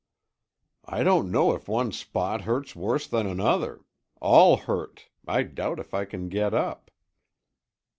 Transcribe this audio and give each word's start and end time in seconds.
"I 0.85 1.03
don't 1.03 1.29
know 1.29 1.53
if 1.53 1.67
one 1.67 1.91
spot 1.91 2.41
hurts 2.41 2.75
worse 2.75 3.05
than 3.05 3.27
another. 3.27 3.81
All 4.19 4.57
hurt; 4.57 5.09
I 5.27 5.43
doubt 5.43 5.77
if 5.79 5.93
I 5.93 6.05
can 6.05 6.27
get 6.27 6.55
up." 6.55 6.89